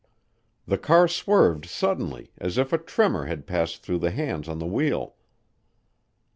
The 0.65 0.79
car 0.79 1.07
swerved 1.07 1.67
suddenly 1.67 2.31
as 2.39 2.57
if 2.57 2.73
a 2.73 2.79
tremor 2.79 3.25
had 3.25 3.45
passed 3.45 3.83
through 3.83 3.99
the 3.99 4.09
hands 4.09 4.47
on 4.49 4.57
the 4.57 4.65
wheel. 4.65 5.13